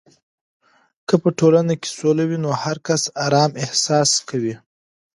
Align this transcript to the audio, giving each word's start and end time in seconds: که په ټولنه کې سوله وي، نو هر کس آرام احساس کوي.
که 1.07 1.15
په 1.21 1.29
ټولنه 1.39 1.73
کې 1.81 1.89
سوله 1.97 2.23
وي، 2.29 2.37
نو 2.45 2.49
هر 2.63 2.77
کس 2.87 3.01
آرام 3.25 3.51
احساس 3.63 4.09
کوي. 4.29 4.55